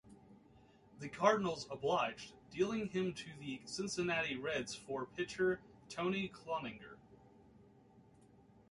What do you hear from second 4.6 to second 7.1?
for pitcher Tony Cloninger.